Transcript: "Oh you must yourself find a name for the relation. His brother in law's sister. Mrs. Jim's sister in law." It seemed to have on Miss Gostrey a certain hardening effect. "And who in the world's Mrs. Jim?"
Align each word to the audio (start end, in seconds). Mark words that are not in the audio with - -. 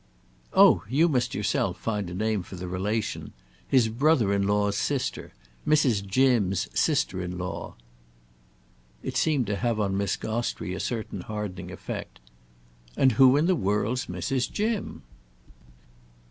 "Oh 0.53 0.83
you 0.89 1.07
must 1.07 1.35
yourself 1.35 1.77
find 1.77 2.09
a 2.09 2.15
name 2.15 2.41
for 2.41 2.55
the 2.55 2.67
relation. 2.67 3.33
His 3.67 3.87
brother 3.87 4.33
in 4.33 4.47
law's 4.47 4.75
sister. 4.75 5.31
Mrs. 5.67 6.03
Jim's 6.03 6.67
sister 6.73 7.21
in 7.21 7.37
law." 7.37 7.75
It 9.03 9.15
seemed 9.15 9.45
to 9.45 9.57
have 9.57 9.79
on 9.79 9.95
Miss 9.95 10.17
Gostrey 10.17 10.73
a 10.73 10.79
certain 10.79 11.21
hardening 11.21 11.69
effect. 11.69 12.19
"And 12.97 13.11
who 13.11 13.37
in 13.37 13.45
the 13.45 13.55
world's 13.55 14.07
Mrs. 14.07 14.51
Jim?" 14.51 15.03